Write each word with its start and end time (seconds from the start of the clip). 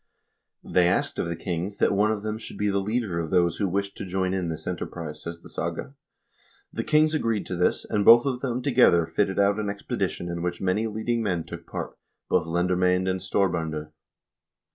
"They 0.63 0.87
asked 0.87 1.19
of 1.19 1.27
the 1.27 1.35
kings 1.35 1.77
that 1.77 1.91
one 1.93 2.11
of 2.11 2.23
them 2.23 2.39
should 2.39 2.57
be 2.57 2.69
the 2.69 2.79
leader 2.81 3.19
of 3.19 3.29
those 3.29 3.57
who 3.57 3.67
wished 3.69 3.95
to 3.97 4.03
join 4.03 4.33
in 4.33 4.49
this 4.49 4.65
enterprise," 4.65 5.21
says 5.21 5.41
the 5.41 5.47
saga. 5.49 5.93
"The 6.73 6.83
kings 6.83 7.13
agreed 7.13 7.45
to 7.45 7.55
this, 7.55 7.85
and 7.87 8.03
both 8.03 8.25
of 8.25 8.39
them 8.39 8.63
together 8.63 9.05
fitted 9.05 9.37
out 9.37 9.59
an 9.59 9.69
expedition 9.69 10.27
in 10.27 10.41
which 10.41 10.59
many 10.59 10.87
leading 10.87 11.21
men 11.21 11.43
took 11.43 11.67
part, 11.67 11.99
both 12.29 12.47
lendermcend 12.47 13.07
and 13.07 13.19
storbfinder. 13.21 13.91